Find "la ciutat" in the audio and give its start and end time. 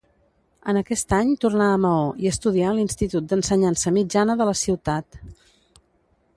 4.51-5.23